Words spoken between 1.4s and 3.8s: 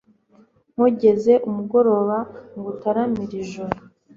umugoroba, ngutaramire ijoro